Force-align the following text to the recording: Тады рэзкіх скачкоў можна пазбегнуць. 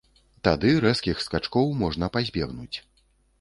Тады 0.45 0.71
рэзкіх 0.85 1.21
скачкоў 1.25 1.69
можна 1.83 2.11
пазбегнуць. 2.17 2.77